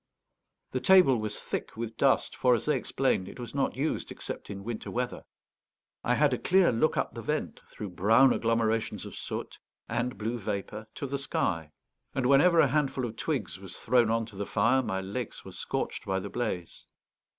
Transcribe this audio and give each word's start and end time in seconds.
The 0.71 0.79
table 0.79 1.17
was 1.17 1.39
thick 1.39 1.77
with 1.77 1.95
dust; 1.95 2.35
for, 2.35 2.55
as 2.55 2.65
they 2.65 2.75
explained, 2.75 3.29
it 3.29 3.39
was 3.39 3.53
not 3.53 3.75
used 3.75 4.09
except 4.09 4.49
in 4.49 4.63
winter 4.63 4.89
weather. 4.89 5.21
I 6.03 6.15
had 6.15 6.33
a 6.33 6.39
clear 6.39 6.71
look 6.71 6.97
up 6.97 7.13
the 7.13 7.21
vent, 7.21 7.59
through 7.67 7.89
brown 7.91 8.33
agglomerations 8.33 9.05
of 9.05 9.15
soot 9.15 9.59
and 9.87 10.17
blue 10.17 10.39
vapour, 10.39 10.87
to 10.95 11.05
the 11.05 11.19
sky; 11.19 11.69
and 12.15 12.25
whenever 12.25 12.59
a 12.59 12.69
handful 12.69 13.05
of 13.05 13.15
twigs 13.15 13.59
was 13.59 13.77
thrown 13.77 14.09
on 14.09 14.25
to 14.25 14.35
the 14.35 14.47
fire, 14.47 14.81
my 14.81 15.01
legs 15.01 15.45
were 15.45 15.51
scorched 15.51 16.03
by 16.07 16.17
the 16.19 16.29
blaze. 16.31 16.87